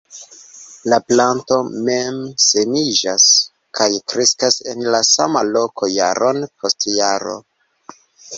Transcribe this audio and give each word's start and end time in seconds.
La 0.91 0.97
planto 1.09 1.57
mem-semiĝas, 1.89 3.25
kaj 3.81 3.89
kreskas 4.13 4.57
en 4.73 4.83
la 4.97 5.03
sama 5.11 5.45
loko 5.51 5.91
jaron 5.99 6.43
post 6.65 6.89
jaro. 6.97 7.39